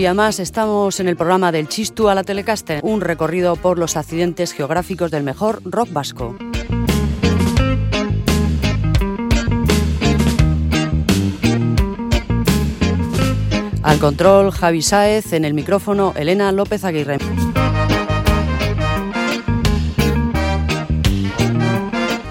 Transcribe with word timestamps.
día 0.00 0.14
más 0.14 0.40
estamos 0.40 0.98
en 0.98 1.08
el 1.08 1.16
programa 1.16 1.52
del 1.52 1.68
Chistu 1.68 2.08
a 2.08 2.14
la 2.14 2.24
Telecaster, 2.24 2.80
un 2.82 3.02
recorrido 3.02 3.56
por 3.56 3.78
los 3.78 3.98
accidentes 3.98 4.52
geográficos 4.52 5.10
del 5.10 5.24
mejor 5.24 5.60
rock 5.62 5.92
vasco. 5.92 6.38
Al 13.82 13.98
control 13.98 14.52
Javi 14.52 14.80
Sáez, 14.80 15.34
en 15.34 15.44
el 15.44 15.52
micrófono 15.52 16.14
Elena 16.16 16.50
López 16.50 16.82
Aguirre. 16.84 17.18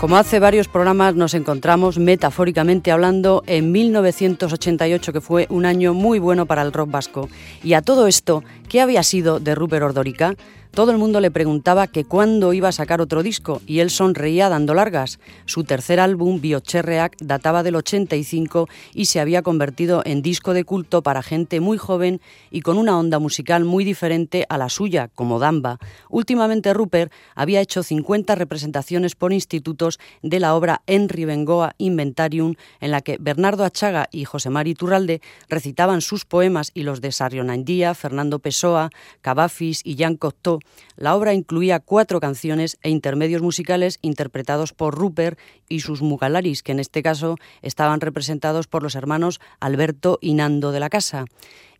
Como 0.10 0.18
hace 0.18 0.40
varios 0.40 0.68
programas 0.68 1.14
nos 1.14 1.36
encontramos 1.36 2.00
metafóricamente 2.00 2.92
hablando 2.92 3.44
en 3.46 3.72
1988, 3.72 5.14
que 5.14 5.22
fue 5.22 5.46
un 5.52 5.68
año 5.68 5.94
muy 5.94 6.18
bueno 6.18 6.48
para 6.48 6.64
el 6.64 6.74
rock 6.74 6.90
vasco. 6.90 7.30
Y 7.64 7.74
a 7.74 7.84
todo 7.84 8.08
esto, 8.08 8.44
¿qué 8.70 8.82
había 8.82 9.04
sido 9.04 9.40
de 9.40 9.54
Rupert 9.54 9.84
Ordórica? 9.84 10.34
Todo 10.72 10.92
el 10.92 10.98
mundo 10.98 11.20
le 11.20 11.32
preguntaba 11.32 11.88
que 11.88 12.06
cuándo 12.06 12.54
iba 12.54 12.70
a 12.70 12.72
sacar 12.72 13.02
otro 13.02 13.24
disco 13.24 13.60
y 13.66 13.80
él 13.80 13.90
sonreía 13.90 14.50
dando 14.50 14.76
largas. 14.76 15.20
Su 15.46 15.64
tercer 15.64 16.00
álbum, 16.00 16.40
Biocherreac, 16.40 17.18
databa 17.20 17.64
del 17.64 17.76
85 17.76 18.70
y 18.94 19.06
se 19.06 19.20
había 19.20 19.42
convertido 19.42 20.04
en 20.06 20.22
disco 20.22 20.54
de 20.54 20.64
culto 20.64 21.02
para 21.02 21.24
gente 21.24 21.60
muy 21.60 21.78
joven 21.78 22.22
y 22.52 22.62
con 22.62 22.78
una 22.78 22.98
onda 22.98 23.18
musical 23.18 23.66
muy 23.66 23.84
diferente 23.84 24.46
a 24.48 24.58
la 24.60 24.70
suya, 24.70 25.10
como 25.16 25.40
Damba. 25.40 25.80
Últimamente 26.08 26.74
Rupert 26.74 27.12
había 27.36 27.62
hecho 27.62 27.82
50 27.82 28.36
representaciones 28.36 29.16
por 29.16 29.34
institutos 29.34 30.00
de 30.22 30.40
la 30.40 30.54
obra 30.56 30.84
Henry 30.86 31.26
Bengoa 31.26 31.74
Inventarium, 31.80 32.56
en 32.80 32.92
la 32.92 33.02
que 33.02 33.18
Bernardo 33.20 33.66
Achaga 33.66 34.08
y 34.12 34.24
José 34.24 34.52
Mari 34.52 34.76
Turralde 34.76 35.22
recitaban 35.50 36.02
sus 36.02 36.26
poemas 36.26 36.72
y 36.76 36.84
los 36.84 37.02
de 37.02 37.12
Sarionandía, 37.12 37.96
Fernando 37.96 38.38
Pessoa, 38.38 38.92
Cavafis 39.22 39.82
y 39.84 39.98
Jan 39.98 40.16
Cocteau 40.16 40.59
la 40.96 41.16
obra 41.16 41.34
incluía 41.34 41.80
cuatro 41.80 42.20
canciones 42.20 42.78
e 42.82 42.90
intermedios 42.90 43.42
musicales 43.42 44.00
interpretados 44.02 44.74
por 44.74 44.96
Rupert 44.96 45.40
y 45.68 45.82
sus 45.82 46.02
mugalaris, 46.02 46.64
que 46.64 46.72
en 46.72 46.80
este 46.80 47.04
caso 47.04 47.38
estaban 47.62 48.02
representados 48.02 48.68
por 48.68 48.84
los 48.84 48.96
hermanos 48.96 49.40
Alberto 49.60 50.20
y 50.22 50.34
Nando 50.34 50.72
de 50.72 50.80
la 50.80 50.90
Casa. 50.90 51.26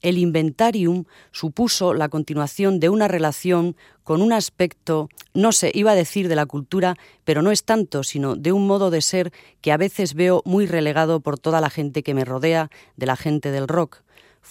El 0.02 0.18
inventarium 0.18 1.04
supuso 1.32 1.94
la 1.94 2.08
continuación 2.08 2.80
de 2.80 2.90
una 2.90 3.10
relación 3.10 3.76
con 4.06 4.22
un 4.22 4.32
aspecto, 4.32 5.10
no 5.34 5.52
sé, 5.52 5.72
iba 5.74 5.92
a 5.92 5.96
decir 5.96 6.30
de 6.30 6.36
la 6.36 6.46
cultura, 6.46 6.96
pero 7.26 7.42
no 7.42 7.52
es 7.52 7.64
tanto, 7.64 8.04
sino 8.04 8.36
de 8.36 8.54
un 8.54 8.66
modo 8.66 8.92
de 8.92 9.02
ser 9.02 9.34
que 9.62 9.72
a 9.72 9.78
veces 9.78 10.14
veo 10.14 10.42
muy 10.46 10.68
relegado 10.68 11.20
por 11.20 11.38
toda 11.38 11.60
la 11.60 11.70
gente 11.70 12.02
que 12.02 12.14
me 12.14 12.26
rodea, 12.26 12.70
de 12.96 13.06
la 13.06 13.18
gente 13.18 13.52
del 13.52 13.68
rock. 13.68 14.02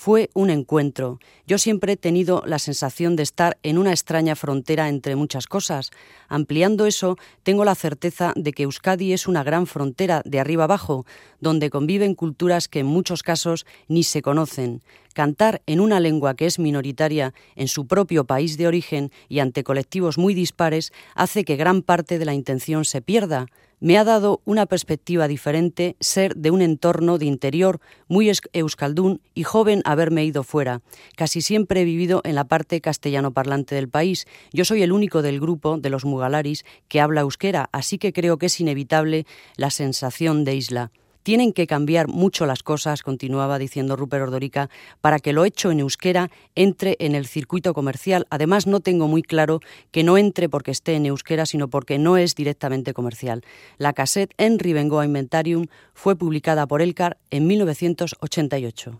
Fue 0.00 0.30
un 0.32 0.48
encuentro. 0.48 1.18
Yo 1.44 1.58
siempre 1.58 1.94
he 1.94 1.96
tenido 1.96 2.44
la 2.46 2.60
sensación 2.60 3.16
de 3.16 3.24
estar 3.24 3.58
en 3.64 3.78
una 3.78 3.90
extraña 3.90 4.36
frontera 4.36 4.88
entre 4.88 5.16
muchas 5.16 5.48
cosas. 5.48 5.90
Ampliando 6.28 6.86
eso, 6.86 7.16
tengo 7.42 7.64
la 7.64 7.74
certeza 7.74 8.32
de 8.36 8.52
que 8.52 8.62
Euskadi 8.62 9.12
es 9.12 9.26
una 9.26 9.42
gran 9.42 9.66
frontera 9.66 10.22
de 10.24 10.38
arriba 10.38 10.62
abajo, 10.62 11.04
donde 11.40 11.68
conviven 11.68 12.14
culturas 12.14 12.68
que 12.68 12.78
en 12.78 12.86
muchos 12.86 13.24
casos 13.24 13.66
ni 13.88 14.04
se 14.04 14.22
conocen. 14.22 14.82
Cantar 15.14 15.62
en 15.66 15.80
una 15.80 15.98
lengua 15.98 16.34
que 16.34 16.46
es 16.46 16.60
minoritaria 16.60 17.34
en 17.56 17.66
su 17.66 17.88
propio 17.88 18.24
país 18.24 18.56
de 18.56 18.68
origen 18.68 19.10
y 19.28 19.40
ante 19.40 19.64
colectivos 19.64 20.16
muy 20.16 20.32
dispares 20.32 20.92
hace 21.16 21.44
que 21.44 21.56
gran 21.56 21.82
parte 21.82 22.20
de 22.20 22.24
la 22.24 22.34
intención 22.34 22.84
se 22.84 23.02
pierda. 23.02 23.46
Me 23.80 23.96
ha 23.96 24.02
dado 24.02 24.42
una 24.44 24.66
perspectiva 24.66 25.28
diferente 25.28 25.96
ser 26.00 26.34
de 26.34 26.50
un 26.50 26.62
entorno 26.62 27.16
de 27.16 27.26
interior 27.26 27.80
muy 28.08 28.30
euskaldún 28.52 29.20
y 29.34 29.44
joven 29.44 29.82
haberme 29.84 30.24
ido 30.24 30.42
fuera. 30.42 30.82
Casi 31.16 31.42
siempre 31.42 31.82
he 31.82 31.84
vivido 31.84 32.20
en 32.24 32.34
la 32.34 32.48
parte 32.48 32.80
castellano 32.80 33.32
parlante 33.32 33.76
del 33.76 33.88
país. 33.88 34.26
Yo 34.52 34.64
soy 34.64 34.82
el 34.82 34.90
único 34.90 35.22
del 35.22 35.38
grupo 35.38 35.78
de 35.78 35.90
los 35.90 36.04
mugalaris 36.04 36.64
que 36.88 37.00
habla 37.00 37.20
euskera, 37.20 37.68
así 37.70 37.98
que 37.98 38.12
creo 38.12 38.36
que 38.36 38.46
es 38.46 38.58
inevitable 38.58 39.26
la 39.56 39.70
sensación 39.70 40.42
de 40.44 40.56
isla. 40.56 40.90
Tienen 41.28 41.52
que 41.52 41.66
cambiar 41.66 42.08
mucho 42.08 42.46
las 42.46 42.62
cosas, 42.62 43.02
continuaba 43.02 43.58
diciendo 43.58 43.96
Rupert 43.96 44.22
Ordorica, 44.22 44.70
para 45.02 45.18
que 45.18 45.34
lo 45.34 45.44
hecho 45.44 45.70
en 45.70 45.80
euskera 45.80 46.30
entre 46.54 46.96
en 47.00 47.14
el 47.14 47.26
circuito 47.26 47.74
comercial. 47.74 48.26
Además, 48.30 48.66
no 48.66 48.80
tengo 48.80 49.08
muy 49.08 49.22
claro 49.22 49.60
que 49.90 50.04
no 50.04 50.16
entre 50.16 50.48
porque 50.48 50.70
esté 50.70 50.94
en 50.94 51.04
euskera, 51.04 51.44
sino 51.44 51.68
porque 51.68 51.98
no 51.98 52.16
es 52.16 52.34
directamente 52.34 52.94
comercial. 52.94 53.44
La 53.76 53.92
cassette 53.92 54.32
Henry 54.38 54.72
Bengoa 54.72 55.04
Inventarium 55.04 55.66
fue 55.92 56.16
publicada 56.16 56.66
por 56.66 56.80
Elcar 56.80 57.18
en 57.28 57.46
1988. 57.46 58.98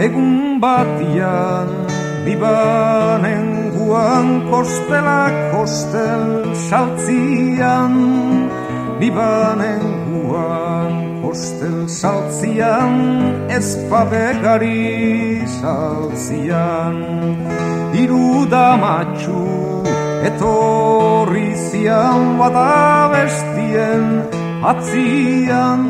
Egun 0.00 0.56
batian 0.62 1.68
Bibanen 2.24 3.48
guan 3.76 4.48
kostela 4.48 5.28
kostel 5.52 6.54
saltzian. 6.68 7.96
Bibanen 9.00 9.84
guan 10.08 11.20
kostel 11.20 11.84
saltzian 11.84 12.96
Ez 13.52 13.76
pabegari 13.92 15.44
saltzian. 15.60 16.96
Iru 17.92 18.48
da 18.48 18.80
matxu 18.80 19.44
etorri 20.28 21.50
zian 21.68 22.38
Bata 22.40 23.12
bestien 23.12 24.06
atzian. 24.64 25.84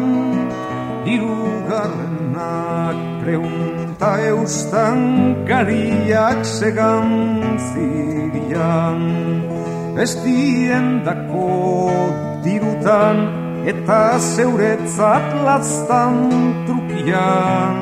Iru 1.07 1.39
garrenak 1.71 2.99
preun 3.23 3.80
eta 4.01 4.17
eustan 4.33 5.01
gariak 5.45 6.41
segan 6.41 7.37
zirian. 7.69 9.01
Bestien 9.93 11.05
dako 11.05 11.93
dirutan 12.41 13.19
eta 13.69 14.17
zeuretzat 14.17 15.27
lastan 15.45 16.17
trukian. 16.65 17.77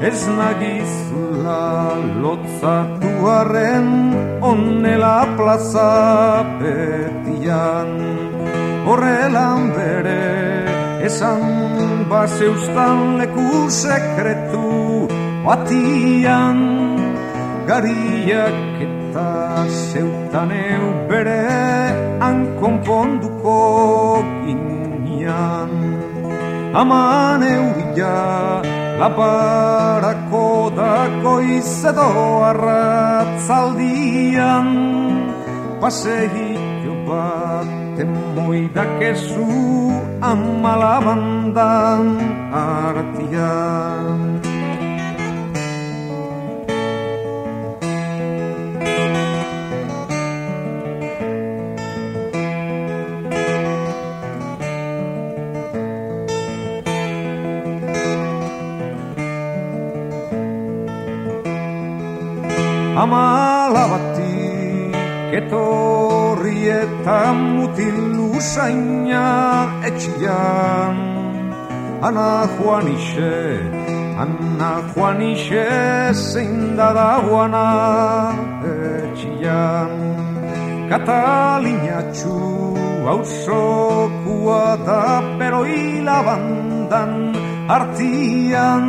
Ez 0.00 0.24
nagizula 0.32 1.92
lotzatu 2.24 3.12
arren 3.36 4.16
onela 4.40 5.28
plaza 5.36 6.40
betian. 6.56 7.92
Horrelan 8.88 9.76
bere 9.76 10.24
esan 11.04 11.44
baseustan 12.08 13.20
leku 13.20 13.68
sekretu 13.68 14.91
batian 15.44 16.58
gariak 17.66 18.58
eta 18.86 19.30
zeutan 19.90 20.52
bere 21.10 21.42
konponduko 22.62 23.58
ginean 24.46 25.72
aman 26.80 27.42
euria 27.42 28.62
laparako 29.02 30.70
dako 30.78 31.32
izedo 31.58 32.10
arratzaldian. 32.50 34.68
Pasehito 35.82 36.94
bat 37.08 37.66
temoidakezu 37.98 39.48
amalabandan 40.22 42.06
artian 42.54 44.31
amala 62.96 63.84
bati 63.92 64.92
etorri 65.38 66.68
eta 66.68 67.32
mutilu 67.32 68.36
zaina 68.52 69.26
etxian. 69.88 70.96
Ana 72.02 72.44
Juanixe, 72.54 73.32
Ana 74.22 74.72
Juanixe 74.92 75.66
zein 76.12 76.76
da 76.76 76.88
dagoana 76.98 77.68
etxian. 78.72 79.92
Katalinatxu 80.90 82.36
hausokua 83.06 84.76
da 84.86 85.04
pero 85.38 85.64
hila 85.64 86.18
bandan 86.28 87.12
artian. 87.76 88.86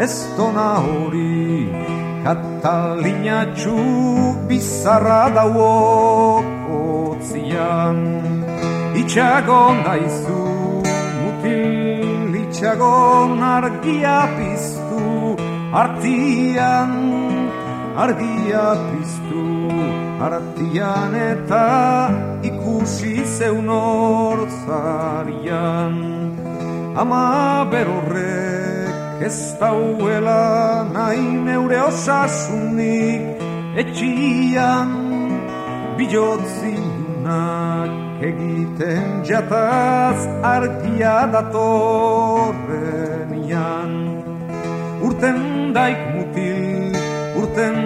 Ez 0.00 0.14
dona 0.36 0.70
hori 0.84 1.95
Katalina 2.26 3.40
txu 3.54 3.78
bizarra 4.48 5.24
dauo 5.36 6.42
otzian 6.76 8.00
Itxago 9.00 9.60
naizu 9.84 10.40
mutil 11.18 12.34
itxago 12.42 12.96
argia 13.50 14.18
piztu 14.34 15.04
artian 15.82 16.92
argia 18.04 18.66
piztu. 18.88 19.44
Artian 20.26 21.14
eta 21.14 21.66
ikusi 22.50 23.14
zeun 23.36 23.68
ortzarian 23.78 25.14
ama 27.02 27.24
berorrek 27.70 28.45
ez 29.20 29.54
dauela 29.60 30.84
nahi 30.92 31.26
neure 31.46 31.78
osasunik 31.88 33.22
etxian 33.82 34.90
bilotziunak 35.96 37.90
egiten 38.30 39.08
jataz 39.28 40.18
argia 40.54 41.16
datorrenian 41.34 43.92
urten 45.06 45.40
daik 45.76 46.00
mutil 46.14 46.92
urten 47.40 47.76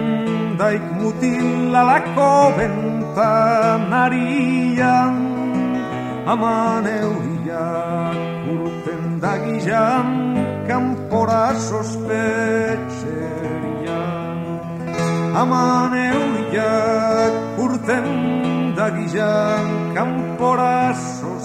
daik 0.61 0.85
mutil 0.99 1.75
alako 1.83 2.33
bentanarian 2.57 5.15
aman 6.35 6.85
euriak 6.99 8.17
dagizan 9.21 10.30
camporazos 10.67 11.91
petxerian 12.07 13.11
aman 15.41 15.93
euriak 16.09 17.33
urten 17.65 18.07
dagilan 18.77 19.67
camporazos 19.95 21.40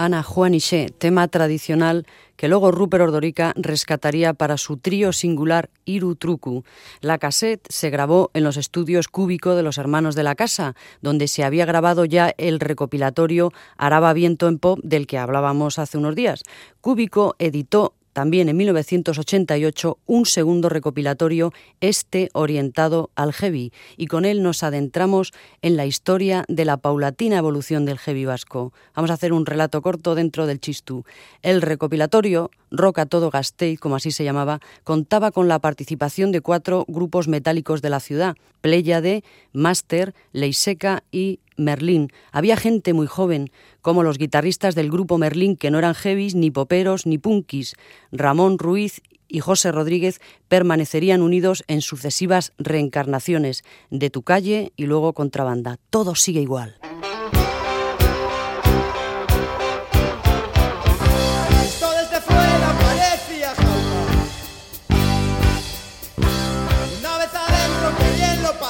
Ana 0.00 0.22
Juan 0.22 0.54
Isé, 0.54 0.88
tema 0.96 1.28
tradicional 1.28 2.06
que 2.38 2.48
luego 2.48 2.70
Rupert 2.70 3.02
Ordorica 3.04 3.52
rescataría 3.54 4.32
para 4.32 4.56
su 4.56 4.78
trío 4.78 5.12
singular 5.12 5.68
Iru 5.84 6.16
Truku. 6.16 6.64
La 7.02 7.18
cassette 7.18 7.66
se 7.68 7.90
grabó 7.90 8.30
en 8.32 8.42
los 8.44 8.56
estudios 8.56 9.08
Cúbico 9.08 9.54
de 9.54 9.62
los 9.62 9.76
Hermanos 9.76 10.14
de 10.14 10.22
la 10.22 10.36
Casa, 10.36 10.74
donde 11.02 11.28
se 11.28 11.44
había 11.44 11.66
grabado 11.66 12.06
ya 12.06 12.32
el 12.38 12.60
recopilatorio 12.60 13.52
Araba 13.76 14.14
Viento 14.14 14.48
en 14.48 14.58
Pop 14.58 14.78
del 14.82 15.06
que 15.06 15.18
hablábamos 15.18 15.78
hace 15.78 15.98
unos 15.98 16.14
días. 16.14 16.44
Cúbico 16.80 17.36
editó 17.38 17.92
también 18.12 18.48
en 18.48 18.56
1988 18.56 19.98
un 20.06 20.26
segundo 20.26 20.68
recopilatorio, 20.68 21.52
este 21.80 22.28
orientado 22.32 23.10
al 23.14 23.32
heavy, 23.32 23.72
y 23.96 24.06
con 24.06 24.24
él 24.24 24.42
nos 24.42 24.62
adentramos 24.62 25.32
en 25.62 25.76
la 25.76 25.86
historia 25.86 26.44
de 26.48 26.64
la 26.64 26.76
paulatina 26.76 27.38
evolución 27.38 27.84
del 27.84 27.98
heavy 27.98 28.24
vasco. 28.24 28.72
Vamos 28.94 29.10
a 29.10 29.14
hacer 29.14 29.32
un 29.32 29.46
relato 29.46 29.82
corto 29.82 30.14
dentro 30.14 30.46
del 30.46 30.60
chistú. 30.60 31.04
El 31.42 31.62
recopilatorio, 31.62 32.50
Roca 32.70 33.06
Todo 33.06 33.30
Gasteiz, 33.30 33.78
como 33.80 33.96
así 33.96 34.10
se 34.10 34.24
llamaba, 34.24 34.60
contaba 34.84 35.30
con 35.30 35.48
la 35.48 35.58
participación 35.58 36.32
de 36.32 36.40
cuatro 36.40 36.84
grupos 36.88 37.28
metálicos 37.28 37.82
de 37.82 37.90
la 37.90 38.00
ciudad, 38.00 38.36
Pléyade, 38.60 39.24
Master, 39.52 40.14
Leiseca 40.32 41.02
y 41.10 41.40
Merlín. 41.56 42.08
Había 42.32 42.56
gente 42.56 42.92
muy 42.94 43.06
joven, 43.06 43.50
como 43.82 44.02
los 44.02 44.18
guitarristas 44.18 44.74
del 44.74 44.90
grupo 44.90 45.18
Merlín, 45.18 45.56
que 45.56 45.70
no 45.70 45.78
eran 45.78 45.94
heavies, 45.94 46.34
ni 46.34 46.50
poperos, 46.50 47.06
ni 47.06 47.18
punkis. 47.18 47.74
Ramón 48.12 48.58
Ruiz 48.58 49.02
y 49.28 49.40
José 49.40 49.72
Rodríguez 49.72 50.20
permanecerían 50.48 51.22
unidos 51.22 51.62
en 51.68 51.80
sucesivas 51.80 52.52
reencarnaciones 52.58 53.62
de 53.90 54.10
Tu 54.10 54.22
Calle 54.22 54.72
y 54.76 54.86
luego 54.86 55.12
Contrabanda. 55.12 55.78
Todo 55.90 56.14
sigue 56.14 56.40
igual. 56.40 56.76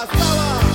Stała, 0.01 0.07
stała! 0.07 0.70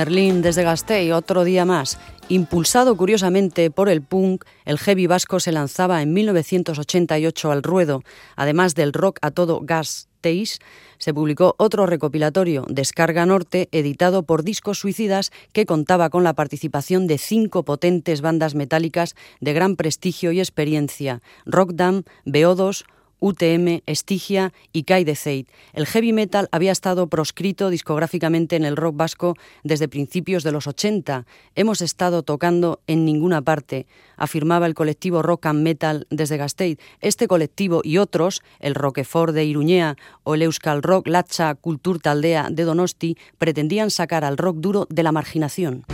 Merlín 0.00 0.40
desde 0.40 0.62
Gasteiz, 0.62 1.12
otro 1.12 1.44
día 1.44 1.66
más. 1.66 1.98
Impulsado 2.30 2.96
curiosamente 2.96 3.70
por 3.70 3.90
el 3.90 4.00
punk, 4.00 4.46
el 4.64 4.78
heavy 4.78 5.06
vasco 5.06 5.40
se 5.40 5.52
lanzaba 5.52 6.00
en 6.00 6.14
1988 6.14 7.52
al 7.52 7.62
ruedo, 7.62 8.02
además 8.34 8.74
del 8.74 8.94
rock 8.94 9.18
a 9.20 9.30
todo 9.30 9.60
gas 9.60 10.08
Teis, 10.22 10.58
se 10.96 11.12
publicó 11.12 11.54
otro 11.58 11.84
recopilatorio, 11.84 12.64
Descarga 12.70 13.26
Norte, 13.26 13.68
editado 13.72 14.22
por 14.22 14.42
Discos 14.42 14.78
Suicidas, 14.78 15.32
que 15.52 15.66
contaba 15.66 16.08
con 16.08 16.24
la 16.24 16.32
participación 16.32 17.06
de 17.06 17.18
cinco 17.18 17.66
potentes 17.66 18.22
bandas 18.22 18.54
metálicas 18.54 19.14
de 19.40 19.52
gran 19.52 19.76
prestigio 19.76 20.32
y 20.32 20.40
experiencia: 20.40 21.20
Rockdam, 21.44 22.04
BO2, 22.24 22.84
UTM, 23.20 23.82
Estigia 23.86 24.52
y 24.72 24.82
Kai 24.82 25.04
de 25.04 25.46
El 25.72 25.86
heavy 25.86 26.12
metal 26.12 26.48
había 26.52 26.72
estado 26.72 27.06
proscrito 27.06 27.70
discográficamente 27.70 28.56
en 28.56 28.64
el 28.64 28.76
rock 28.76 28.96
vasco 28.96 29.36
desde 29.62 29.88
principios 29.88 30.42
de 30.42 30.52
los 30.52 30.66
80. 30.66 31.26
Hemos 31.54 31.82
estado 31.82 32.22
tocando 32.22 32.80
en 32.86 33.04
ninguna 33.04 33.42
parte, 33.42 33.86
afirmaba 34.16 34.66
el 34.66 34.74
colectivo 34.74 35.22
Rock 35.22 35.46
and 35.46 35.62
Metal 35.62 36.06
desde 36.10 36.36
Gasteiz. 36.36 36.78
Este 37.00 37.28
colectivo 37.28 37.82
y 37.84 37.98
otros, 37.98 38.42
el 38.58 38.74
Roquefort 38.74 39.34
de 39.34 39.44
Iruñea 39.44 39.96
o 40.24 40.34
el 40.34 40.42
Euskal 40.42 40.82
Rock 40.82 41.08
Lacha 41.08 41.54
Kultur 41.54 42.00
Taldea 42.00 42.48
de 42.50 42.64
Donosti, 42.64 43.16
pretendían 43.38 43.90
sacar 43.90 44.24
al 44.24 44.36
rock 44.36 44.56
duro 44.58 44.86
de 44.90 45.02
la 45.02 45.12
marginación. 45.12 45.84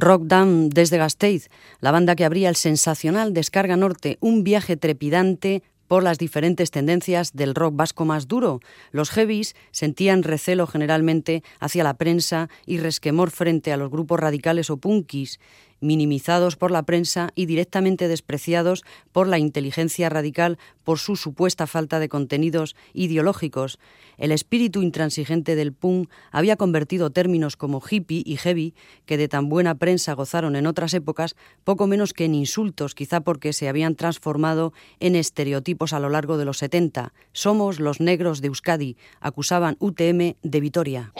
Rock 0.00 0.24
Down 0.24 0.68
desde 0.68 0.98
Gasteiz, 0.98 1.48
la 1.80 1.90
banda 1.90 2.16
que 2.16 2.24
abría 2.24 2.48
el 2.48 2.56
sensacional 2.56 3.32
Descarga 3.32 3.76
Norte, 3.76 4.18
un 4.20 4.44
viaje 4.44 4.76
trepidante 4.76 5.62
por 5.88 6.02
las 6.02 6.18
diferentes 6.18 6.70
tendencias 6.70 7.32
del 7.32 7.54
rock 7.54 7.74
vasco 7.74 8.04
más 8.04 8.28
duro. 8.28 8.60
Los 8.92 9.10
heavies 9.10 9.56
sentían 9.70 10.22
recelo 10.22 10.66
generalmente 10.66 11.42
hacia 11.58 11.82
la 11.82 11.94
prensa 11.94 12.48
y 12.66 12.78
resquemor 12.78 13.30
frente 13.30 13.72
a 13.72 13.76
los 13.76 13.90
grupos 13.90 14.20
radicales 14.20 14.70
o 14.70 14.76
punkis 14.76 15.40
minimizados 15.80 16.56
por 16.56 16.70
la 16.70 16.82
prensa 16.82 17.30
y 17.34 17.46
directamente 17.46 18.08
despreciados 18.08 18.84
por 19.12 19.28
la 19.28 19.38
inteligencia 19.38 20.08
radical 20.08 20.58
por 20.84 20.98
su 20.98 21.16
supuesta 21.16 21.66
falta 21.66 21.98
de 21.98 22.08
contenidos 22.08 22.76
ideológicos. 22.94 23.78
El 24.16 24.32
espíritu 24.32 24.82
intransigente 24.82 25.54
del 25.54 25.72
punk 25.72 26.10
había 26.30 26.56
convertido 26.56 27.10
términos 27.10 27.56
como 27.56 27.80
hippie 27.80 28.22
y 28.24 28.36
heavy, 28.36 28.74
que 29.06 29.16
de 29.16 29.28
tan 29.28 29.48
buena 29.48 29.76
prensa 29.76 30.14
gozaron 30.14 30.56
en 30.56 30.66
otras 30.66 30.94
épocas, 30.94 31.36
poco 31.64 31.86
menos 31.86 32.12
que 32.12 32.24
en 32.24 32.34
insultos, 32.34 32.94
quizá 32.94 33.20
porque 33.20 33.52
se 33.52 33.68
habían 33.68 33.94
transformado 33.94 34.72
en 35.00 35.14
estereotipos 35.14 35.92
a 35.92 36.00
lo 36.00 36.08
largo 36.08 36.38
de 36.38 36.44
los 36.44 36.58
70. 36.58 37.12
Somos 37.32 37.80
los 37.80 38.00
negros 38.00 38.40
de 38.40 38.48
Euskadi, 38.48 38.96
acusaban 39.20 39.76
UTM 39.78 40.34
de 40.42 40.60
Vitoria. 40.60 41.12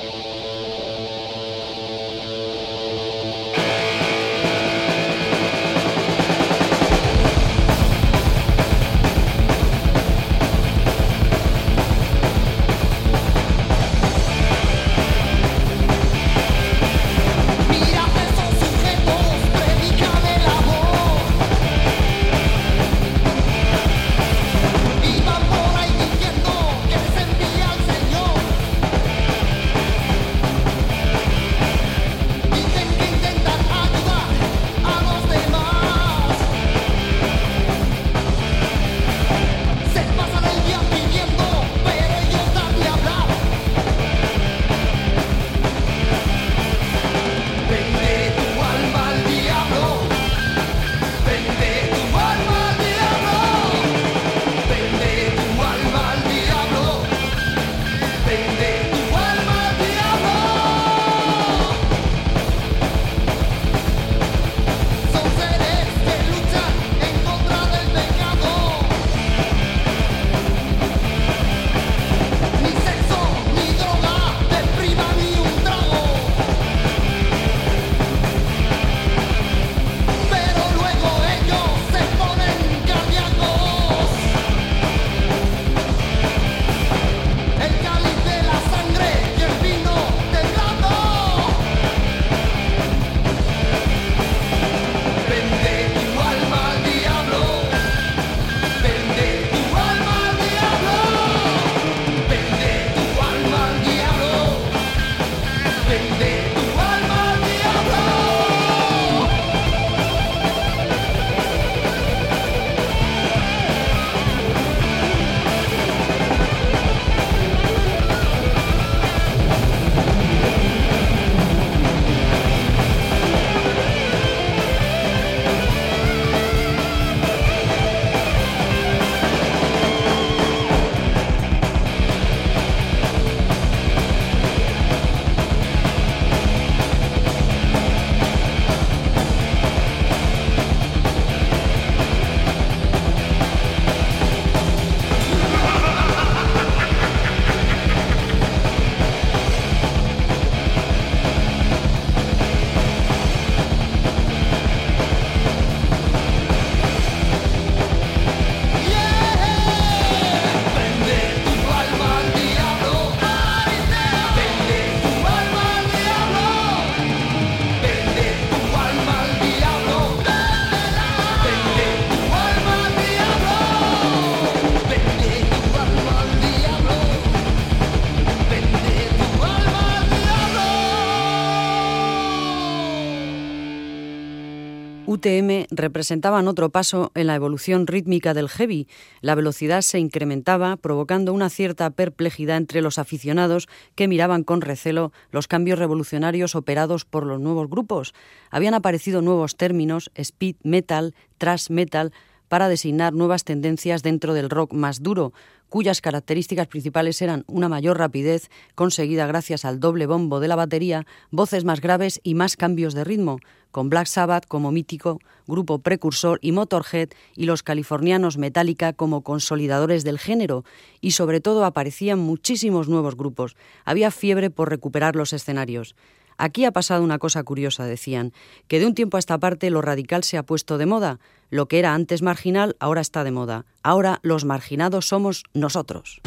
Representaban 185.88 186.48
otro 186.48 186.68
paso 186.68 187.12
en 187.14 187.28
la 187.28 187.34
evolución 187.34 187.86
rítmica 187.86 188.34
del 188.34 188.50
heavy. 188.50 188.88
La 189.22 189.34
velocidad 189.34 189.80
se 189.80 189.98
incrementaba, 189.98 190.76
provocando 190.76 191.32
una 191.32 191.48
cierta 191.48 191.88
perplejidad 191.88 192.58
entre 192.58 192.82
los 192.82 192.98
aficionados 192.98 193.68
que 193.94 194.06
miraban 194.06 194.44
con 194.44 194.60
recelo 194.60 195.12
los 195.30 195.48
cambios 195.48 195.78
revolucionarios 195.78 196.54
operados 196.54 197.06
por 197.06 197.24
los 197.24 197.40
nuevos 197.40 197.70
grupos. 197.70 198.12
Habían 198.50 198.74
aparecido 198.74 199.22
nuevos 199.22 199.56
términos, 199.56 200.10
speed 200.14 200.56
metal, 200.62 201.14
thrash 201.38 201.70
metal, 201.70 202.12
para 202.48 202.68
designar 202.68 203.14
nuevas 203.14 203.44
tendencias 203.44 204.02
dentro 204.02 204.34
del 204.34 204.50
rock 204.50 204.72
más 204.74 205.02
duro, 205.02 205.32
cuyas 205.68 206.00
características 206.00 206.66
principales 206.66 207.20
eran 207.22 207.44
una 207.46 207.68
mayor 207.68 207.98
rapidez, 207.98 208.50
conseguida 208.74 209.26
gracias 209.26 209.64
al 209.64 209.80
doble 209.80 210.06
bombo 210.06 210.40
de 210.40 210.48
la 210.48 210.56
batería, 210.56 211.06
voces 211.30 211.64
más 211.64 211.80
graves 211.80 212.20
y 212.22 212.34
más 212.34 212.56
cambios 212.56 212.94
de 212.94 213.04
ritmo, 213.04 213.38
con 213.70 213.90
Black 213.90 214.06
Sabbath 214.06 214.46
como 214.46 214.72
mítico 214.72 215.20
grupo 215.48 215.78
precursor 215.80 216.38
y 216.42 216.52
Motorhead 216.52 217.08
y 217.34 217.46
los 217.46 217.62
californianos 217.62 218.38
Metallica 218.38 218.92
como 218.92 219.22
consolidadores 219.22 220.04
del 220.04 220.18
género, 220.18 220.64
y 221.00 221.12
sobre 221.12 221.40
todo 221.40 221.64
aparecían 221.64 222.18
muchísimos 222.18 222.88
nuevos 222.88 223.16
grupos. 223.16 223.56
Había 223.84 224.10
fiebre 224.10 224.50
por 224.50 224.68
recuperar 224.68 225.16
los 225.16 225.32
escenarios. 225.32 225.96
Aquí 226.36 226.64
ha 226.64 226.70
pasado 226.70 227.02
una 227.02 227.18
cosa 227.18 227.42
curiosa, 227.42 227.84
decían, 227.84 228.32
que 228.68 228.78
de 228.78 228.86
un 228.86 228.94
tiempo 228.94 229.16
a 229.16 229.20
esta 229.20 229.38
parte 229.38 229.70
lo 229.70 229.82
radical 229.82 230.22
se 230.22 230.38
ha 230.38 230.44
puesto 230.44 230.78
de 230.78 230.86
moda. 230.86 231.18
Lo 231.50 231.66
que 231.66 231.80
era 231.80 231.94
antes 231.94 232.22
marginal 232.22 232.76
ahora 232.78 233.00
está 233.00 233.24
de 233.24 233.32
moda. 233.32 233.64
Ahora 233.82 234.20
los 234.22 234.44
marginados 234.44 235.08
somos 235.08 235.42
nosotros. 235.52 236.20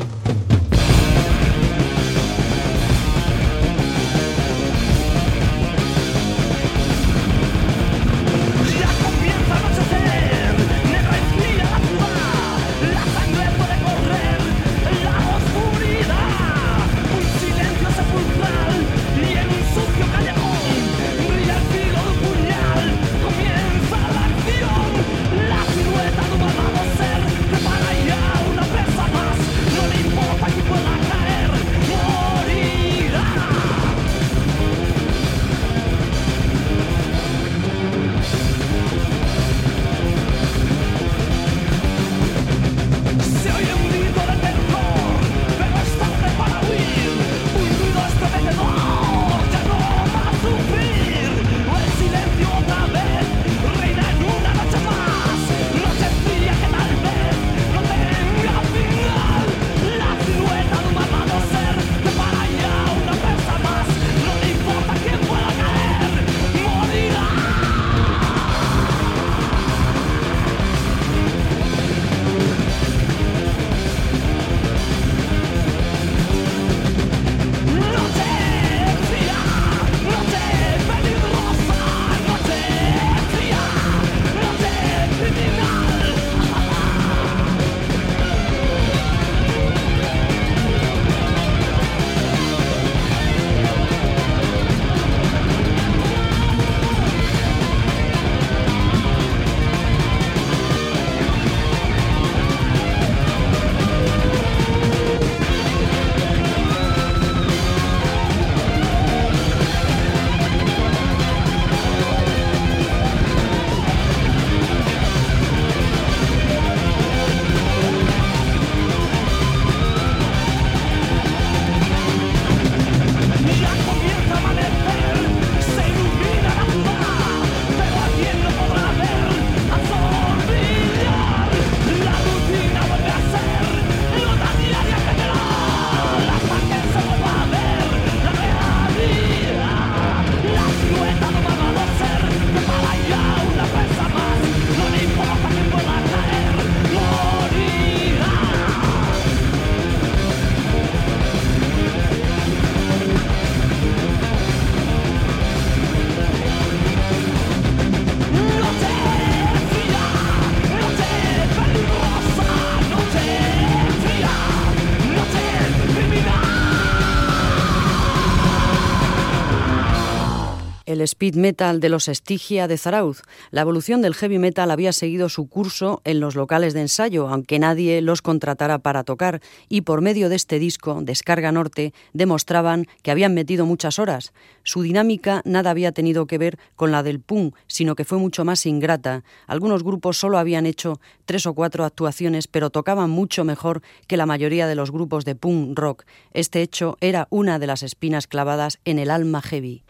Speed 171.04 171.36
metal 171.36 171.80
de 171.80 171.90
los 171.90 172.08
Estigia 172.08 172.68
de 172.68 172.78
Zarauz. 172.78 173.22
La 173.50 173.62
evolución 173.62 174.02
del 174.02 174.16
heavy 174.16 174.40
metal 174.40 174.72
había 174.72 174.94
seguido 174.94 175.30
su 175.30 175.48
curso 175.48 176.02
en 176.04 176.20
los 176.20 176.36
locales 176.36 176.74
de 176.74 176.82
ensayo, 176.82 177.28
aunque 177.28 177.60
nadie 177.60 178.02
los 178.02 178.22
contratara 178.22 178.80
para 178.80 179.04
tocar, 179.04 179.42
y 179.70 179.82
por 179.82 180.02
medio 180.02 180.30
de 180.30 180.36
este 180.36 180.60
disco, 180.60 181.00
Descarga 181.02 181.52
Norte, 181.52 181.94
demostraban 182.14 182.88
que 183.04 183.12
habían 183.12 183.34
metido 183.34 183.66
muchas 183.66 184.00
horas. 184.00 184.34
Su 184.64 184.82
dinámica 184.82 185.42
nada 185.46 185.72
había 185.72 185.92
tenido 185.92 186.28
que 186.28 186.38
ver 186.38 186.58
con 186.76 186.92
la 186.92 187.04
del 187.04 187.20
punk, 187.20 187.56
sino 187.68 187.96
que 187.96 188.06
fue 188.06 188.18
mucho 188.18 188.46
más 188.46 188.66
ingrata. 188.66 189.24
Algunos 189.48 189.84
grupos 189.84 190.18
solo 190.18 190.38
habían 190.38 190.66
hecho 190.66 191.00
tres 191.26 191.46
o 191.46 191.54
cuatro 191.54 191.86
actuaciones, 191.86 192.48
pero 192.48 192.70
tocaban 192.70 193.10
mucho 193.10 193.44
mejor 193.44 193.82
que 194.08 194.18
la 194.18 194.26
mayoría 194.26 194.68
de 194.68 194.76
los 194.76 194.92
grupos 194.92 195.26
de 195.26 195.36
punk 195.36 195.78
rock. 195.78 196.06
Este 196.34 196.62
hecho 196.62 196.98
era 197.02 197.28
una 197.30 197.60
de 197.60 197.68
las 197.68 197.84
espinas 197.84 198.28
clavadas 198.28 198.80
en 198.86 199.00
el 199.00 199.10
alma 199.10 199.42
heavy. 199.42 199.84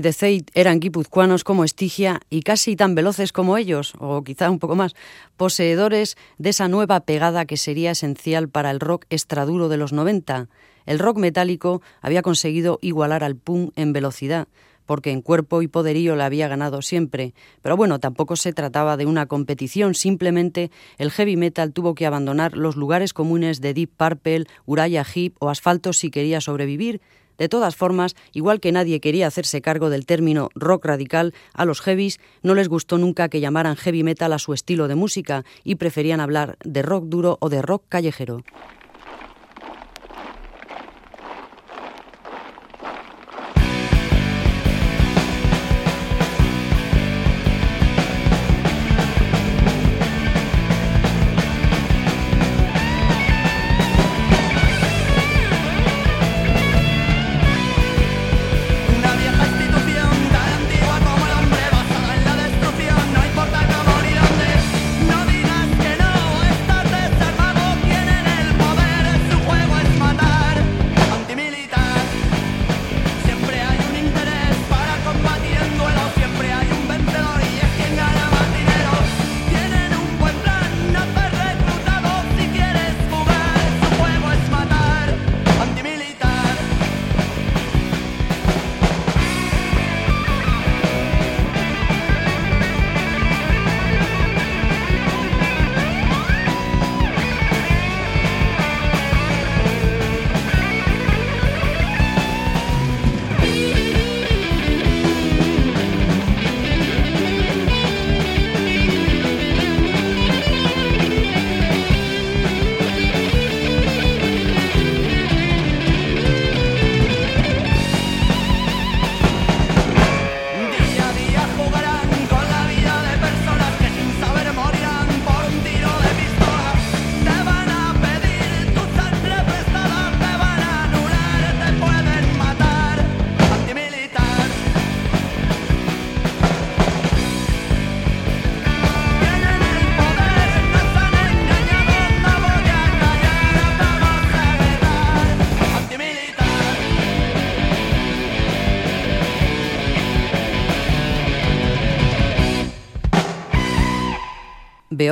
De 0.00 0.12
Zeit 0.12 0.50
eran 0.54 0.80
guipuzcoanos 0.80 1.44
como 1.44 1.64
Estigia 1.64 2.20
y 2.30 2.42
casi 2.42 2.76
tan 2.76 2.94
veloces 2.94 3.32
como 3.32 3.58
ellos, 3.58 3.94
o 3.98 4.22
quizá 4.24 4.50
un 4.50 4.58
poco 4.58 4.74
más, 4.74 4.94
poseedores 5.36 6.16
de 6.38 6.50
esa 6.50 6.68
nueva 6.68 7.00
pegada 7.00 7.44
que 7.44 7.56
sería 7.56 7.90
esencial 7.90 8.48
para 8.48 8.70
el 8.70 8.80
rock 8.80 9.04
estraduro 9.10 9.68
de 9.68 9.76
los 9.76 9.92
90. 9.92 10.48
El 10.86 10.98
rock 10.98 11.18
metálico 11.18 11.82
había 12.00 12.22
conseguido 12.22 12.78
igualar 12.80 13.22
al 13.24 13.36
punk 13.36 13.72
en 13.76 13.92
velocidad, 13.92 14.48
porque 14.86 15.10
en 15.10 15.22
cuerpo 15.22 15.62
y 15.62 15.68
poderío 15.68 16.16
la 16.16 16.26
había 16.26 16.48
ganado 16.48 16.82
siempre. 16.82 17.34
Pero 17.62 17.76
bueno, 17.76 18.00
tampoco 18.00 18.36
se 18.36 18.52
trataba 18.52 18.96
de 18.96 19.06
una 19.06 19.26
competición, 19.26 19.94
simplemente 19.94 20.70
el 20.98 21.10
heavy 21.10 21.36
metal 21.36 21.72
tuvo 21.72 21.94
que 21.94 22.06
abandonar 22.06 22.56
los 22.56 22.76
lugares 22.76 23.12
comunes 23.12 23.60
de 23.60 23.74
Deep 23.74 23.90
Purple, 23.96 24.46
Uriah 24.66 25.04
Heep 25.04 25.34
o 25.38 25.50
Asfalto 25.50 25.92
si 25.92 26.10
quería 26.10 26.40
sobrevivir, 26.40 27.00
de 27.38 27.48
todas 27.48 27.76
formas, 27.76 28.16
igual 28.32 28.60
que 28.60 28.72
nadie 28.72 29.00
quería 29.00 29.26
hacerse 29.26 29.60
cargo 29.60 29.90
del 29.90 30.06
término 30.06 30.48
rock 30.54 30.86
radical, 30.86 31.34
a 31.54 31.64
los 31.64 31.80
heavies 31.80 32.20
no 32.42 32.54
les 32.54 32.68
gustó 32.68 32.98
nunca 32.98 33.28
que 33.28 33.40
llamaran 33.40 33.76
heavy 33.76 34.02
metal 34.02 34.32
a 34.32 34.38
su 34.38 34.52
estilo 34.52 34.88
de 34.88 34.94
música 34.94 35.44
y 35.64 35.76
preferían 35.76 36.20
hablar 36.20 36.56
de 36.64 36.82
rock 36.82 37.04
duro 37.06 37.38
o 37.40 37.48
de 37.48 37.62
rock 37.62 37.84
callejero. 37.88 38.42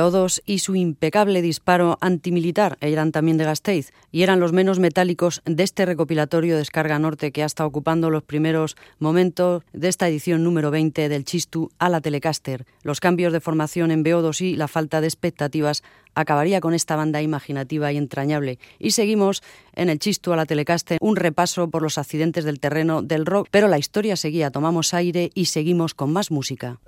BO2 0.01 0.41
y 0.45 0.59
su 0.59 0.75
impecable 0.75 1.41
disparo 1.41 1.97
antimilitar 2.01 2.77
eran 2.81 3.11
también 3.11 3.37
de 3.37 3.43
Gasteiz 3.43 3.91
y 4.11 4.23
eran 4.23 4.39
los 4.39 4.51
menos 4.51 4.79
metálicos 4.79 5.41
de 5.45 5.61
este 5.61 5.85
recopilatorio 5.85 6.57
Descarga 6.57 6.97
Norte 6.97 7.31
que 7.31 7.43
ha 7.43 7.45
estado 7.45 7.69
ocupando 7.69 8.09
los 8.09 8.23
primeros 8.23 8.75
momentos 8.97 9.63
de 9.73 9.87
esta 9.89 10.07
edición 10.07 10.43
número 10.43 10.71
20 10.71 11.07
del 11.07 11.23
Chistu 11.23 11.69
a 11.77 11.89
la 11.89 12.01
Telecaster. 12.01 12.65
Los 12.81 12.99
cambios 12.99 13.31
de 13.31 13.41
formación 13.41 13.91
en 13.91 14.03
BO2 14.03 14.41
y 14.41 14.55
la 14.55 14.67
falta 14.67 15.01
de 15.01 15.07
expectativas 15.07 15.83
acabaría 16.15 16.61
con 16.61 16.73
esta 16.73 16.95
banda 16.95 17.21
imaginativa 17.21 17.91
y 17.91 17.97
entrañable. 17.97 18.57
Y 18.79 18.91
seguimos 18.91 19.43
en 19.75 19.89
el 19.89 19.99
Chistu 19.99 20.33
a 20.33 20.35
la 20.35 20.45
Telecaster, 20.45 20.97
un 20.99 21.15
repaso 21.15 21.69
por 21.69 21.83
los 21.83 21.97
accidentes 21.97 22.43
del 22.43 22.59
terreno 22.59 23.01
del 23.01 23.25
rock, 23.25 23.49
pero 23.51 23.67
la 23.67 23.77
historia 23.77 24.15
seguía, 24.15 24.49
tomamos 24.49 24.93
aire 24.93 25.29
y 25.35 25.45
seguimos 25.45 25.93
con 25.93 26.11
más 26.11 26.31
música. 26.31 26.79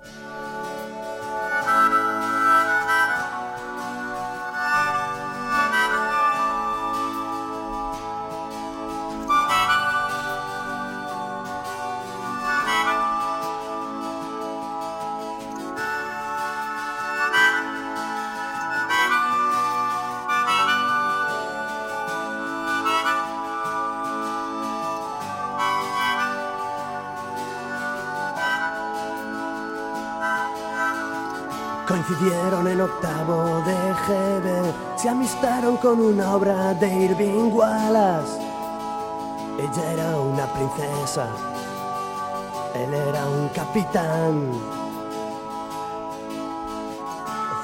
Con 35.80 36.00
una 36.00 36.34
obra 36.34 36.74
de 36.74 36.86
Irving 36.86 37.50
Wallace. 37.50 38.38
Ella 39.58 39.92
era 39.92 40.18
una 40.18 40.46
princesa, 40.52 41.28
él 42.74 42.92
era 42.92 43.26
un 43.26 43.48
capitán. 43.48 44.52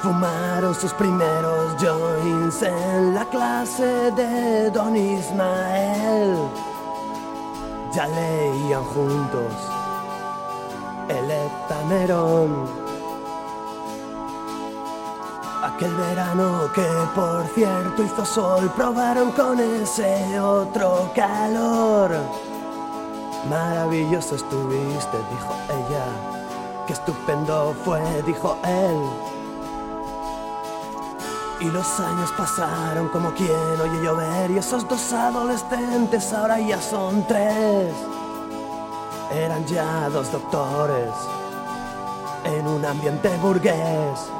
Fumaron 0.02 0.74
sus 0.74 0.94
primeros 0.94 1.76
joints 1.78 2.62
en 2.62 3.14
la 3.14 3.26
clase 3.26 4.10
de 4.12 4.70
Don 4.70 4.96
Ismael. 4.96 6.38
Ya 7.94 8.06
leían 8.06 8.84
juntos 8.84 9.52
el 11.10 11.30
Etamerón. 11.30 12.89
Aquel 15.80 15.96
verano 15.96 16.70
que 16.74 16.86
por 17.14 17.42
cierto 17.54 18.02
hizo 18.02 18.26
sol, 18.26 18.70
probaron 18.76 19.32
con 19.32 19.58
ese 19.58 20.38
otro 20.38 21.10
calor. 21.14 22.10
Maravilloso 23.48 24.34
estuviste, 24.34 25.16
dijo 25.30 25.56
ella. 25.70 26.04
Qué 26.86 26.92
estupendo 26.92 27.74
fue, 27.82 28.02
dijo 28.26 28.58
él. 28.62 28.98
Y 31.60 31.70
los 31.70 31.98
años 31.98 32.30
pasaron 32.36 33.08
como 33.08 33.30
quien 33.30 33.80
oye 33.80 34.04
llover 34.04 34.50
y 34.50 34.58
esos 34.58 34.86
dos 34.86 35.10
adolescentes 35.14 36.30
ahora 36.34 36.60
ya 36.60 36.78
son 36.78 37.26
tres. 37.26 37.94
Eran 39.32 39.64
ya 39.64 40.10
dos 40.10 40.30
doctores 40.30 41.14
en 42.44 42.66
un 42.66 42.84
ambiente 42.84 43.30
burgués 43.38 44.30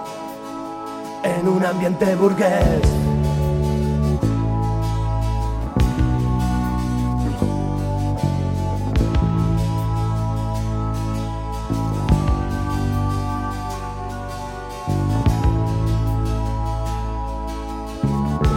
en 1.23 1.49
un 1.49 1.65
ambiente 1.65 2.15
burgués. 2.17 2.81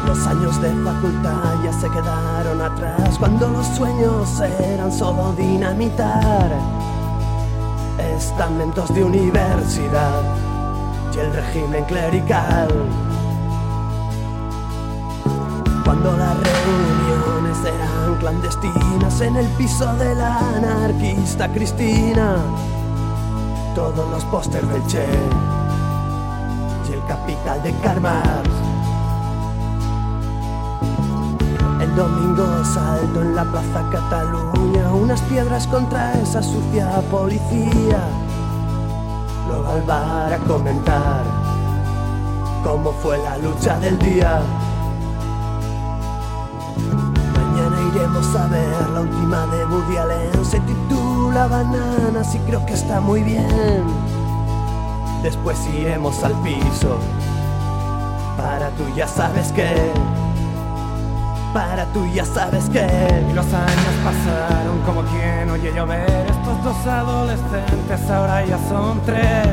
Los 0.08 0.28
años 0.28 0.62
de 0.62 0.72
facultad 0.84 1.64
ya 1.64 1.74
se 1.74 1.90
quedaron 1.90 2.62
atrás 2.62 3.18
cuando 3.18 3.48
los 3.50 3.66
sueños 3.68 4.40
eran 4.42 4.92
solo 4.92 5.34
dinamitar 5.34 6.52
estamentos 8.00 8.94
de 8.94 9.04
universidad 9.04 10.43
y 11.16 11.20
el 11.20 11.34
régimen 11.34 11.84
clerical. 11.86 12.68
Cuando 15.84 16.18
las 16.18 16.36
reuniones 16.38 17.58
eran 17.66 18.16
clandestinas 18.20 19.22
en 19.22 19.36
el 19.36 19.48
piso 19.58 19.94
de 19.96 20.16
la 20.16 20.40
anarquista 20.56 21.52
Cristina, 21.52 22.38
todos 23.76 24.10
los 24.10 24.24
pósters 24.26 24.68
del 24.70 24.86
Che 24.88 25.06
y 26.90 26.94
el 26.94 27.06
capital 27.06 27.62
de 27.64 27.74
Karl 27.84 28.06
El 31.82 31.96
domingo 31.96 32.64
salto 32.64 33.22
en 33.22 33.36
la 33.36 33.44
Plaza 33.44 33.90
Cataluña, 33.92 34.92
unas 34.94 35.22
piedras 35.24 35.68
contra 35.68 36.14
esa 36.14 36.42
sucia 36.42 36.90
policía 37.12 38.23
al 39.68 39.82
bar 39.84 40.34
a 40.34 40.38
comentar 40.40 41.24
cómo 42.64 42.92
fue 42.94 43.18
la 43.20 43.38
lucha 43.38 43.78
del 43.80 43.98
día. 44.00 44.42
Mañana 47.36 47.78
iremos 47.94 48.36
a 48.36 48.48
ver 48.48 48.90
la 48.90 49.02
última 49.02 49.46
de 49.48 49.66
Woody 49.66 49.98
Allen, 49.98 50.46
se 50.46 50.60
titula 50.62 51.48
Bananas 51.48 52.34
y 52.34 52.40
creo 52.40 52.66
que 52.66 52.74
está 52.74 53.00
muy 53.00 53.22
bien. 53.22 53.84
Después 55.22 55.58
iremos 55.68 56.24
al 56.24 56.34
piso, 56.42 56.98
para 58.38 58.70
tú 58.72 58.84
ya 58.96 59.08
sabes 59.08 59.52
que 59.52 59.68
para 61.54 61.86
tú 61.94 62.06
ya 62.14 62.26
sabes 62.26 62.68
que 62.70 62.82
los 63.34 63.46
años 63.54 63.94
pasaron 64.04 64.80
como 64.86 65.04
quien 65.04 65.50
oye 65.52 65.72
llover. 65.74 66.26
Estos 66.28 66.64
dos 66.64 66.88
adolescentes 66.88 68.10
ahora 68.10 68.46
ya 68.46 68.58
son 68.68 69.00
tres. 69.06 69.48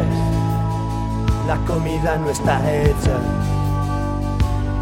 La 1.47 1.57
comida 1.67 2.17
no 2.17 2.31
está 2.31 2.59
hecha. 2.73 3.17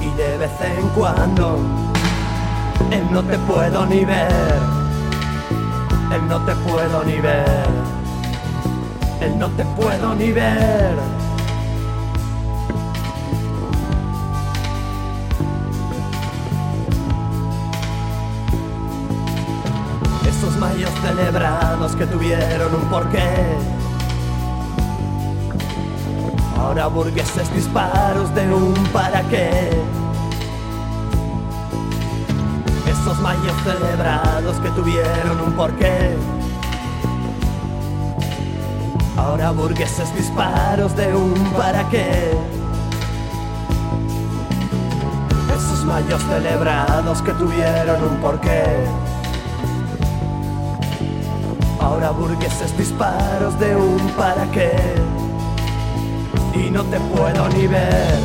Y 0.01 0.11
de 0.17 0.39
vez 0.39 0.51
en 0.61 0.89
cuando 0.91 1.59
él 2.93 3.05
no 3.11 3.23
te 3.25 3.37
puedo 3.39 3.85
ni 3.87 4.05
ver. 4.05 4.61
Él 6.15 6.29
no 6.29 6.39
te 6.47 6.55
puedo 6.55 7.05
ni 7.05 7.21
ver. 7.21 7.67
Él 9.21 9.39
no 9.39 9.49
te 9.49 9.65
puedo 9.65 10.15
ni 10.15 10.31
ver 10.31 11.18
celebrados 21.19 21.97
que 21.97 22.07
tuvieron 22.07 22.75
un 22.75 22.89
porqué. 22.89 23.35
Ahora 26.57 26.87
burgueses 26.87 27.53
disparos 27.55 28.33
de 28.35 28.53
un 28.53 28.75
para 28.93 29.23
qué. 29.23 29.71
Esos 32.87 33.19
mayos 33.21 33.57
celebrados 33.65 34.57
que 34.59 34.71
tuvieron 34.71 35.41
un 35.45 35.53
porqué. 35.55 36.17
Ahora 39.17 39.51
burgueses 39.51 40.15
disparos 40.15 40.95
de 40.97 41.15
un 41.15 41.35
para 41.57 41.89
qué. 41.89 42.33
Esos 45.57 45.85
mayos 45.85 46.23
celebrados 46.23 47.23
que 47.23 47.33
tuvieron 47.33 48.05
un 48.05 48.17
porqué. 48.19 49.08
Ahora 51.99 52.13
burgueses 52.13 52.79
disparos 52.79 53.59
de 53.59 53.75
un 53.75 53.99
para 54.11 54.49
qué. 54.53 54.71
Y 56.55 56.71
no 56.71 56.85
te 56.85 57.01
puedo 57.01 57.49
ni 57.49 57.67
ver. 57.67 58.21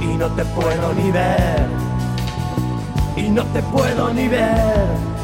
Y 0.00 0.06
no 0.16 0.26
te 0.34 0.44
puedo 0.46 0.92
ni 0.94 1.12
ver. 1.12 1.68
Y 3.16 3.28
no 3.28 3.44
te 3.44 3.62
puedo 3.62 4.12
ni 4.12 4.26
ver. 4.26 5.15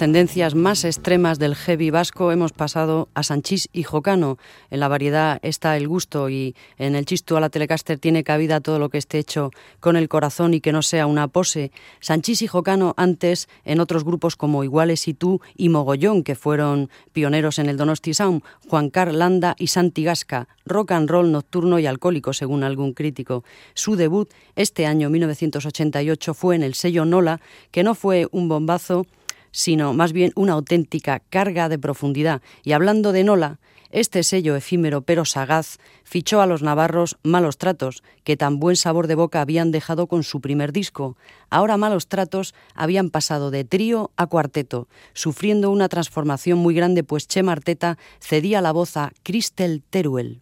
Tendencias 0.00 0.54
más 0.54 0.84
extremas 0.84 1.38
del 1.38 1.54
heavy 1.54 1.90
vasco 1.90 2.32
hemos 2.32 2.52
pasado 2.52 3.10
a 3.12 3.22
Sanchís 3.22 3.68
y 3.70 3.82
Jocano. 3.82 4.38
En 4.70 4.80
la 4.80 4.88
variedad 4.88 5.38
está 5.42 5.76
el 5.76 5.86
gusto 5.88 6.30
y 6.30 6.56
en 6.78 6.96
el 6.96 7.04
chisto 7.04 7.36
a 7.36 7.40
la 7.40 7.50
Telecaster 7.50 7.98
tiene 7.98 8.24
cabida 8.24 8.62
todo 8.62 8.78
lo 8.78 8.88
que 8.88 8.96
esté 8.96 9.18
hecho 9.18 9.50
con 9.78 9.96
el 9.96 10.08
corazón 10.08 10.54
y 10.54 10.62
que 10.62 10.72
no 10.72 10.80
sea 10.80 11.06
una 11.06 11.28
pose. 11.28 11.70
Sanchís 12.00 12.40
y 12.40 12.46
Jocano 12.46 12.94
antes 12.96 13.46
en 13.66 13.78
otros 13.78 14.02
grupos 14.02 14.36
como 14.36 14.64
Iguales 14.64 15.06
y 15.06 15.12
Tú 15.12 15.42
y 15.54 15.68
Mogollón, 15.68 16.22
que 16.22 16.34
fueron 16.34 16.88
pioneros 17.12 17.58
en 17.58 17.68
el 17.68 17.76
Donosti 17.76 18.14
Sound, 18.14 18.42
Juan 18.70 18.90
Landa 19.12 19.54
y 19.58 19.66
Santi 19.66 20.04
Gasca, 20.04 20.48
rock 20.64 20.92
and 20.92 21.10
roll 21.10 21.30
nocturno 21.30 21.78
y 21.78 21.84
alcohólico 21.84 22.32
según 22.32 22.64
algún 22.64 22.94
crítico. 22.94 23.44
Su 23.74 23.96
debut 23.96 24.32
este 24.56 24.86
año 24.86 25.10
1988 25.10 26.32
fue 26.32 26.56
en 26.56 26.62
el 26.62 26.72
sello 26.72 27.04
Nola, 27.04 27.42
que 27.70 27.82
no 27.82 27.94
fue 27.94 28.28
un 28.30 28.48
bombazo, 28.48 29.04
sino 29.50 29.92
más 29.92 30.12
bien 30.12 30.32
una 30.34 30.52
auténtica 30.52 31.20
carga 31.30 31.68
de 31.68 31.78
profundidad. 31.78 32.42
Y 32.64 32.72
hablando 32.72 33.12
de 33.12 33.24
Nola, 33.24 33.58
este 33.90 34.22
sello 34.22 34.54
efímero 34.54 35.02
pero 35.02 35.24
sagaz 35.24 35.78
fichó 36.04 36.40
a 36.40 36.46
los 36.46 36.62
navarros 36.62 37.18
Malos 37.24 37.58
Tratos, 37.58 38.04
que 38.22 38.36
tan 38.36 38.60
buen 38.60 38.76
sabor 38.76 39.08
de 39.08 39.16
boca 39.16 39.40
habían 39.40 39.72
dejado 39.72 40.06
con 40.06 40.22
su 40.22 40.40
primer 40.40 40.72
disco. 40.72 41.16
Ahora 41.50 41.76
Malos 41.76 42.06
Tratos 42.06 42.54
habían 42.74 43.10
pasado 43.10 43.50
de 43.50 43.64
trío 43.64 44.12
a 44.16 44.28
cuarteto, 44.28 44.86
sufriendo 45.12 45.70
una 45.70 45.88
transformación 45.88 46.58
muy 46.58 46.74
grande 46.74 47.02
pues 47.02 47.26
Che 47.26 47.42
Marteta 47.42 47.98
cedía 48.20 48.60
la 48.60 48.72
voz 48.72 48.96
a 48.96 49.12
Cristel 49.24 49.82
Teruel. 49.90 50.40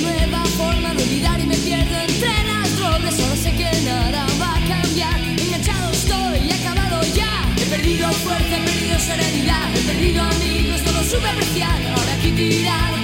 Nueva 0.00 0.44
forma 0.56 0.94
de 0.94 1.02
olvidar 1.02 1.40
y 1.40 1.46
me 1.46 1.56
pierdo 1.56 1.96
entre 2.00 2.44
las 2.44 2.76
drogas. 2.76 3.14
Solo 3.14 3.36
sé 3.36 3.52
que 3.54 3.70
nada 3.84 4.26
va 4.40 4.56
a 4.56 4.60
cambiar. 4.66 5.20
Enganchado 5.20 5.90
estoy, 5.92 6.50
acabado 6.50 7.02
ya. 7.14 7.32
He 7.60 7.66
perdido 7.66 8.10
fuerza, 8.24 8.56
he 8.56 8.62
perdido 8.64 8.98
serenidad. 8.98 9.76
He 9.76 9.80
perdido 9.80 10.22
amigos, 10.22 10.82
no 10.84 10.92
lo 10.92 11.04
supe 11.04 11.28
apreciar. 11.28 11.78
Ahora 11.94 12.12
aquí 12.14 12.30
tirado 12.32 13.01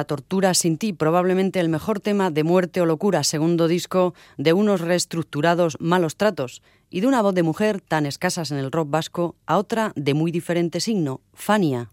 La 0.00 0.06
tortura 0.06 0.54
sin 0.54 0.78
ti, 0.78 0.94
probablemente 0.94 1.60
el 1.60 1.68
mejor 1.68 2.00
tema 2.00 2.30
de 2.30 2.42
Muerte 2.42 2.80
o 2.80 2.86
Locura, 2.86 3.22
segundo 3.22 3.68
disco 3.68 4.14
de 4.38 4.54
unos 4.54 4.80
reestructurados 4.80 5.76
malos 5.78 6.16
tratos, 6.16 6.62
y 6.88 7.02
de 7.02 7.06
una 7.06 7.20
voz 7.20 7.34
de 7.34 7.42
mujer 7.42 7.82
tan 7.82 8.06
escasas 8.06 8.50
en 8.50 8.56
el 8.56 8.72
rock 8.72 8.88
vasco 8.88 9.36
a 9.44 9.58
otra 9.58 9.92
de 9.96 10.14
muy 10.14 10.32
diferente 10.32 10.80
signo, 10.80 11.20
Fania. 11.34 11.90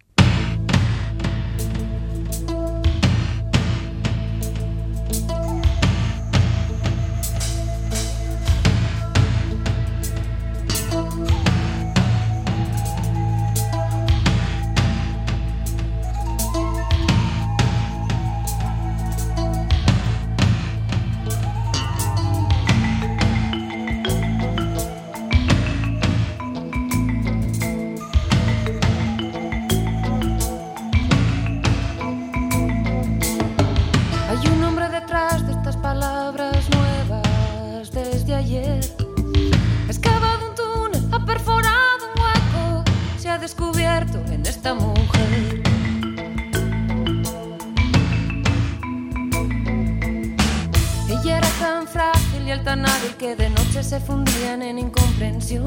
se 53.87 54.01
fundían 54.01 54.61
en 54.63 54.79
incomprensión. 54.79 55.63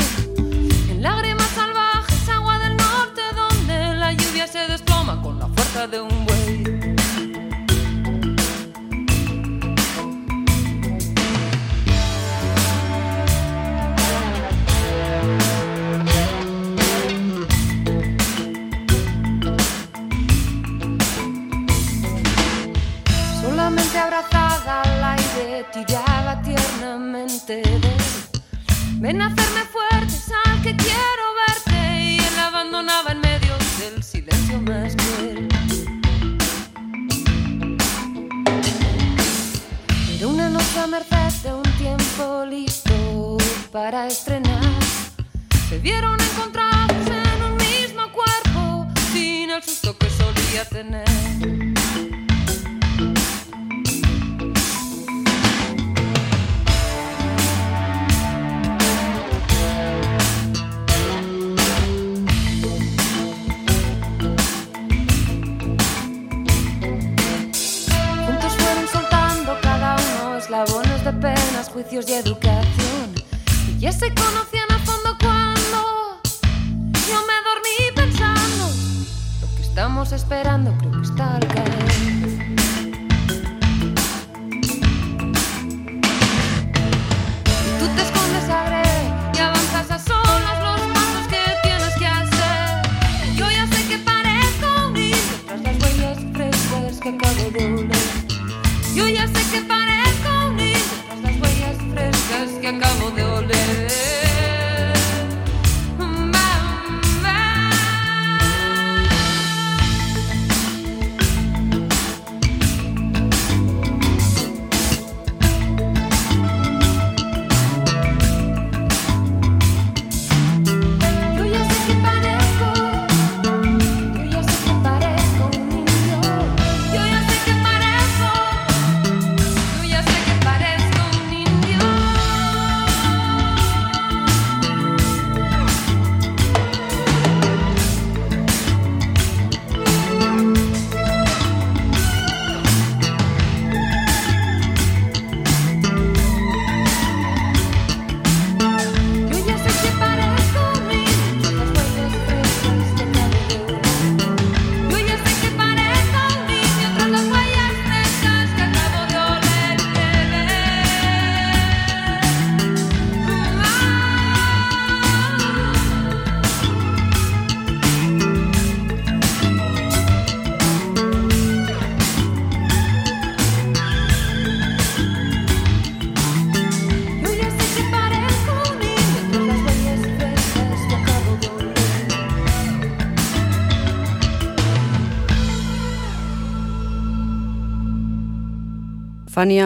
estamos 80.03 80.13
esperando, 80.13 80.73
creo 80.79 81.03
que. 81.03 82.60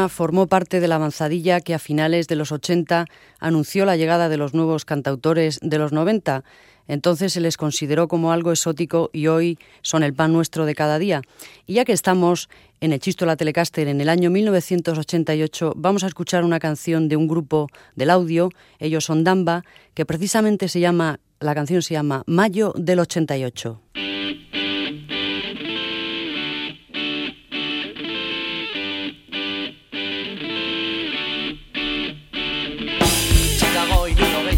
Formó 0.09 0.47
parte 0.47 0.79
de 0.79 0.87
la 0.87 0.95
avanzadilla 0.95 1.61
que 1.61 1.75
a 1.75 1.81
finales 1.81 2.29
de 2.29 2.37
los 2.37 2.53
80 2.53 3.07
anunció 3.41 3.85
la 3.85 3.97
llegada 3.97 4.29
de 4.29 4.37
los 4.37 4.55
nuevos 4.55 4.85
cantautores 4.85 5.59
de 5.63 5.79
los 5.79 5.91
90. 5.91 6.45
Entonces 6.87 7.33
se 7.33 7.41
les 7.41 7.57
consideró 7.57 8.07
como 8.07 8.31
algo 8.31 8.53
exótico 8.53 9.11
y 9.13 9.27
hoy 9.27 9.59
son 9.83 10.05
el 10.05 10.15
pan 10.15 10.33
nuestro 10.33 10.65
de 10.65 10.77
cada 10.77 11.01
día. 11.01 11.23
Y 11.67 11.75
ya 11.75 11.85
que 11.85 11.93
estamos 11.93 12.49
en 12.81 12.93
Hechistola 12.93 13.35
Telecaster 13.35 13.89
en 13.89 14.01
el 14.01 14.11
año 14.11 14.31
1988, 14.31 15.73
vamos 15.75 16.05
a 16.05 16.07
escuchar 16.07 16.45
una 16.45 16.61
canción 16.61 17.09
de 17.09 17.17
un 17.17 17.27
grupo 17.27 17.67
del 17.97 18.11
audio, 18.11 18.51
ellos 18.79 19.05
son 19.05 19.25
Damba, 19.25 19.65
que 19.95 20.07
precisamente 20.07 20.69
se 20.69 20.79
llama, 20.79 21.19
la 21.41 21.57
canción 21.57 21.83
se 21.83 21.95
llama 21.95 22.23
Mayo 22.27 22.73
del 22.77 23.01
88. 23.01 23.81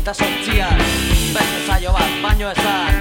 eta 0.06 0.14
sortzian 0.14 0.78
Beste 1.34 1.64
zaio 1.66 1.90
bat, 1.90 2.12
baino 2.22 2.52
ezan 2.52 2.95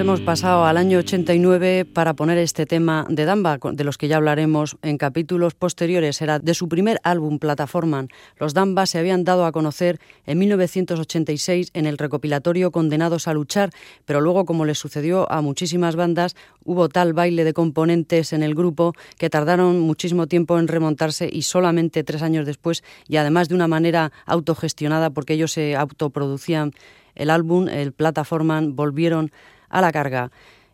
Hemos 0.00 0.20
pasado 0.20 0.64
al 0.64 0.76
año 0.76 1.00
89 1.00 1.84
para 1.84 2.14
poner 2.14 2.38
este 2.38 2.66
tema 2.66 3.04
de 3.10 3.24
Damba, 3.24 3.58
de 3.72 3.82
los 3.82 3.98
que 3.98 4.06
ya 4.06 4.16
hablaremos 4.16 4.76
en 4.82 4.96
capítulos 4.96 5.54
posteriores. 5.54 6.22
Era 6.22 6.38
de 6.38 6.54
su 6.54 6.68
primer 6.68 7.00
álbum, 7.02 7.40
Plataforman. 7.40 8.08
Los 8.38 8.54
Damba 8.54 8.86
se 8.86 9.00
habían 9.00 9.24
dado 9.24 9.44
a 9.44 9.50
conocer 9.50 9.98
en 10.24 10.38
1986 10.38 11.70
en 11.74 11.86
el 11.86 11.98
recopilatorio 11.98 12.70
Condenados 12.70 13.26
a 13.26 13.34
luchar, 13.34 13.70
pero 14.04 14.20
luego, 14.20 14.44
como 14.44 14.64
les 14.64 14.78
sucedió 14.78 15.30
a 15.32 15.42
muchísimas 15.42 15.96
bandas, 15.96 16.36
hubo 16.64 16.88
tal 16.88 17.12
baile 17.12 17.42
de 17.42 17.52
componentes 17.52 18.32
en 18.32 18.44
el 18.44 18.54
grupo 18.54 18.94
que 19.18 19.30
tardaron 19.30 19.80
muchísimo 19.80 20.28
tiempo 20.28 20.60
en 20.60 20.68
remontarse 20.68 21.28
y 21.30 21.42
solamente 21.42 22.04
tres 22.04 22.22
años 22.22 22.46
después, 22.46 22.84
y 23.08 23.16
además 23.16 23.48
de 23.48 23.56
una 23.56 23.66
manera 23.66 24.12
autogestionada, 24.26 25.10
porque 25.10 25.34
ellos 25.34 25.50
se 25.50 25.74
autoproducían 25.74 26.72
el 27.16 27.30
álbum, 27.30 27.68
el 27.68 27.92
Plataforman, 27.92 28.76
volvieron 28.76 29.26
a 29.26 29.57
la 29.70 29.92
carga. 29.92 30.30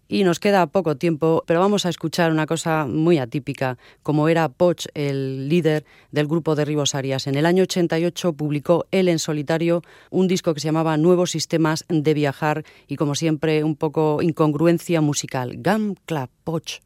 Y 0.07 0.23
nos 0.25 0.39
queda 0.39 0.67
poco 0.67 0.97
tiempo, 0.97 1.43
pero 1.47 1.61
vamos 1.61 1.87
a 1.87 1.89
escuchar 1.89 2.31
una 2.31 2.47
cosa 2.47 2.87
muy 2.87 3.19
atípica, 3.19 3.79
como 4.03 4.29
era 4.29 4.51
Poch, 4.51 4.87
el 4.93 5.49
líder 5.49 5.85
del 6.13 6.27
grupo 6.27 6.55
de 6.55 6.67
Ribos 6.67 6.95
Arias. 6.95 7.27
En 7.27 7.37
el 7.37 7.47
año 7.47 7.63
88 7.63 8.35
publicó 8.35 8.85
él 8.91 9.09
en 9.09 9.19
solitario 9.19 9.83
un 10.11 10.29
disco 10.29 10.53
que 10.53 10.61
se 10.61 10.69
llamaba 10.69 10.99
Nuevos 10.99 11.31
Sistemas 11.31 11.87
de 11.89 12.13
Viajar 12.13 12.65
y, 12.87 12.97
como 12.97 13.15
siempre, 13.15 13.65
un 13.65 13.77
poco 13.77 14.21
incongruencia 14.21 15.01
musical. 15.01 15.55
Gam 15.57 15.95
Club 16.05 16.29
Poch. 16.45 16.81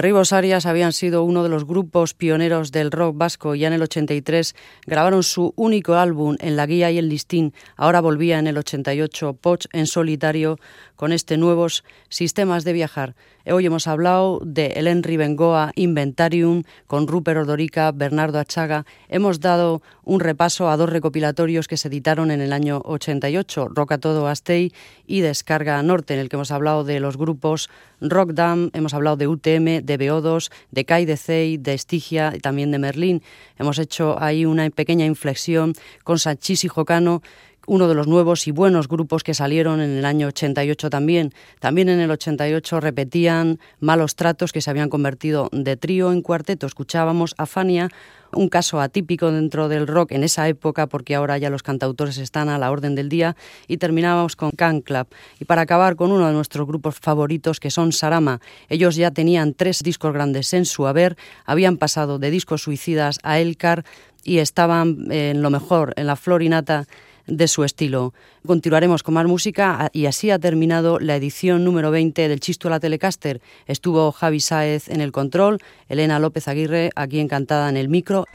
Derribos 0.00 0.32
Arias 0.32 0.64
habían 0.64 0.94
sido 0.94 1.24
uno 1.24 1.42
de 1.42 1.50
los 1.50 1.66
grupos 1.66 2.14
pioneros 2.14 2.72
del 2.72 2.90
rock 2.90 3.18
vasco. 3.18 3.54
Ya 3.54 3.66
en 3.66 3.74
el 3.74 3.82
83 3.82 4.56
grabaron 4.86 5.22
su 5.22 5.52
único 5.56 5.92
álbum 5.92 6.36
en 6.40 6.56
La 6.56 6.64
Guía 6.64 6.90
y 6.90 6.96
el 6.96 7.10
Listín. 7.10 7.52
Ahora 7.76 8.00
volvía 8.00 8.38
en 8.38 8.46
el 8.46 8.56
88 8.56 9.34
Poch 9.34 9.66
en 9.74 9.86
solitario 9.86 10.58
con 11.00 11.12
este 11.12 11.38
nuevos 11.38 11.82
sistemas 12.10 12.62
de 12.62 12.74
viajar. 12.74 13.14
Hoy 13.46 13.64
hemos 13.64 13.86
hablado 13.86 14.38
de 14.44 14.74
Henry 14.76 15.16
Bengoa 15.16 15.72
Inventarium 15.74 16.64
con 16.86 17.08
Rupert 17.08 17.38
Ordorica, 17.38 17.90
Bernardo 17.90 18.38
Achaga. 18.38 18.84
Hemos 19.08 19.40
dado 19.40 19.80
un 20.04 20.20
repaso 20.20 20.68
a 20.68 20.76
dos 20.76 20.90
recopilatorios 20.90 21.68
que 21.68 21.78
se 21.78 21.88
editaron 21.88 22.30
en 22.30 22.42
el 22.42 22.52
año 22.52 22.82
88, 22.84 23.68
Rock 23.68 23.92
a 23.92 23.98
Todo 23.98 24.28
Astey 24.28 24.74
y 25.06 25.22
Descarga 25.22 25.82
Norte, 25.82 26.12
en 26.12 26.20
el 26.20 26.28
que 26.28 26.36
hemos 26.36 26.50
hablado 26.50 26.84
de 26.84 27.00
los 27.00 27.16
grupos 27.16 27.70
Rock 28.02 28.32
Dam, 28.32 28.70
hemos 28.74 28.92
hablado 28.92 29.16
de 29.16 29.26
UTM, 29.26 29.82
de 29.82 29.98
BO2, 29.98 30.50
de 30.70 30.84
Kai 30.84 31.06
de 31.06 31.16
Cey, 31.16 31.56
de 31.56 31.74
Estigia 31.74 32.32
y 32.34 32.40
también 32.40 32.70
de 32.70 32.78
Merlín. 32.78 33.22
Hemos 33.58 33.78
hecho 33.78 34.20
ahí 34.20 34.44
una 34.44 34.68
pequeña 34.68 35.06
inflexión 35.06 35.72
con 36.04 36.18
Sanchis 36.18 36.64
y 36.64 36.68
Jocano 36.68 37.22
uno 37.70 37.86
de 37.86 37.94
los 37.94 38.08
nuevos 38.08 38.48
y 38.48 38.50
buenos 38.50 38.88
grupos 38.88 39.22
que 39.22 39.32
salieron 39.32 39.80
en 39.80 39.96
el 39.96 40.04
año 40.04 40.26
88 40.26 40.90
también. 40.90 41.32
También 41.60 41.88
en 41.88 42.00
el 42.00 42.10
88 42.10 42.80
repetían 42.80 43.60
Malos 43.78 44.16
Tratos 44.16 44.50
que 44.50 44.60
se 44.60 44.70
habían 44.70 44.88
convertido 44.88 45.48
de 45.52 45.76
trío 45.76 46.10
en 46.10 46.20
cuarteto. 46.20 46.66
Escuchábamos 46.66 47.36
a 47.38 47.46
Fania, 47.46 47.88
un 48.32 48.48
caso 48.48 48.80
atípico 48.80 49.30
dentro 49.30 49.68
del 49.68 49.86
rock 49.86 50.10
en 50.10 50.24
esa 50.24 50.48
época 50.48 50.88
porque 50.88 51.14
ahora 51.14 51.38
ya 51.38 51.48
los 51.48 51.62
cantautores 51.62 52.18
están 52.18 52.48
a 52.48 52.58
la 52.58 52.72
orden 52.72 52.96
del 52.96 53.08
día 53.08 53.36
y 53.68 53.76
terminábamos 53.76 54.34
con 54.34 54.50
Can 54.50 54.80
Club. 54.80 55.06
Y 55.38 55.44
para 55.44 55.62
acabar 55.62 55.94
con 55.94 56.10
uno 56.10 56.26
de 56.26 56.32
nuestros 56.32 56.66
grupos 56.66 56.98
favoritos 56.98 57.60
que 57.60 57.70
son 57.70 57.92
Sarama. 57.92 58.40
Ellos 58.68 58.96
ya 58.96 59.12
tenían 59.12 59.54
tres 59.54 59.84
discos 59.84 60.12
grandes 60.12 60.52
en 60.54 60.64
su 60.64 60.88
haber, 60.88 61.16
habían 61.44 61.76
pasado 61.76 62.18
de 62.18 62.32
discos 62.32 62.62
suicidas 62.62 63.20
a 63.22 63.38
Elcar 63.38 63.84
y 64.24 64.38
estaban 64.38 65.06
en 65.12 65.40
lo 65.40 65.50
mejor, 65.50 65.94
en 65.96 66.08
la 66.08 66.16
florinata 66.16 66.88
de 67.30 67.48
su 67.48 67.64
estilo. 67.64 68.12
Continuaremos 68.46 69.02
con 69.02 69.14
más 69.14 69.26
música 69.26 69.88
y 69.92 70.06
así 70.06 70.30
ha 70.30 70.38
terminado 70.38 70.98
la 70.98 71.16
edición 71.16 71.64
número 71.64 71.90
20 71.90 72.28
del 72.28 72.40
Chisto 72.40 72.68
a 72.68 72.72
la 72.72 72.80
Telecaster. 72.80 73.40
Estuvo 73.66 74.12
Javi 74.12 74.40
Sáez 74.40 74.88
en 74.88 75.00
el 75.00 75.12
control, 75.12 75.58
Elena 75.88 76.18
López 76.18 76.48
Aguirre 76.48 76.90
aquí 76.96 77.20
encantada 77.20 77.68
en 77.68 77.76
el 77.76 77.88
micro. 77.88 78.26